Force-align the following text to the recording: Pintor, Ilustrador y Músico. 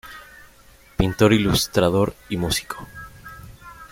Pintor, 0.97 1.31
Ilustrador 1.31 2.15
y 2.27 2.35
Músico. 2.37 2.87